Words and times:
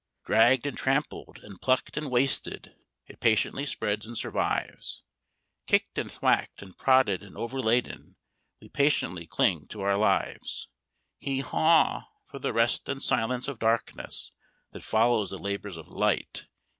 Dragged 0.25 0.65
and 0.65 0.75
trampled, 0.75 1.41
and 1.43 1.61
plucked 1.61 1.95
and 1.95 2.09
wasted, 2.09 2.75
it 3.05 3.19
patiently 3.19 3.67
spreads 3.67 4.07
and 4.07 4.17
survives; 4.17 5.03
Kicked 5.67 5.99
and 5.99 6.11
thwacked, 6.11 6.63
and 6.63 6.75
prodded 6.75 7.21
and 7.21 7.37
over 7.37 7.61
laden, 7.61 8.15
we 8.59 8.67
patiently 8.67 9.27
cling 9.27 9.67
to 9.67 9.81
our 9.81 9.97
lives. 9.97 10.69
Hee 11.19 11.41
haw! 11.41 12.07
for 12.25 12.39
the 12.39 12.51
rest 12.51 12.89
and 12.89 13.03
silence 13.03 13.47
of 13.47 13.59
darkness 13.59 14.31
that 14.71 14.81
follow 14.81 15.23
the 15.27 15.37
labours 15.37 15.77
of 15.77 15.87
light. 15.87 16.47